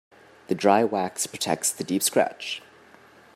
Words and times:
The 0.47 0.55
dry 0.55 0.83
wax 0.83 1.27
protects 1.27 1.71
the 1.71 1.83
deep 1.83 2.01
scratch. 2.01 2.63